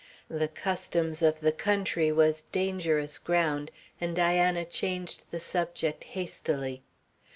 [0.31, 3.69] The customs of the country was dangerous ground,
[4.01, 6.81] and Diana changed the subject hastily.